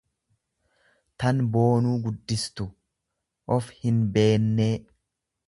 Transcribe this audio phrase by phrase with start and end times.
[1.23, 2.67] tan boonuu guddistu,
[3.59, 4.73] of hinbeennee.